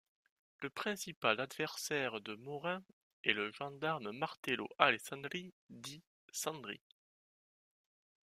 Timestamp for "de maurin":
2.21-2.83